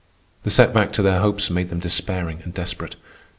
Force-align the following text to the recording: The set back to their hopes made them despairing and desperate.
The 0.41 0.49
set 0.49 0.73
back 0.73 0.91
to 0.93 1.03
their 1.03 1.19
hopes 1.19 1.51
made 1.51 1.69
them 1.69 1.77
despairing 1.79 2.41
and 2.43 2.55
desperate. 2.55 2.95